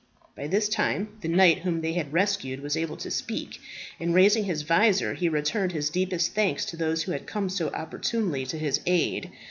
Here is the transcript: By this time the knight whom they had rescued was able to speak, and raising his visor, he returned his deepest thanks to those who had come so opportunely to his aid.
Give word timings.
By 0.35 0.47
this 0.47 0.67
time 0.67 1.09
the 1.21 1.27
knight 1.27 1.59
whom 1.59 1.81
they 1.81 1.93
had 1.93 2.11
rescued 2.11 2.61
was 2.61 2.75
able 2.75 2.97
to 2.97 3.11
speak, 3.11 3.59
and 3.99 4.15
raising 4.15 4.45
his 4.45 4.63
visor, 4.63 5.13
he 5.13 5.29
returned 5.29 5.73
his 5.73 5.91
deepest 5.91 6.33
thanks 6.33 6.65
to 6.65 6.75
those 6.75 7.03
who 7.03 7.11
had 7.11 7.27
come 7.27 7.49
so 7.49 7.69
opportunely 7.69 8.43
to 8.47 8.57
his 8.57 8.81
aid. 8.87 9.29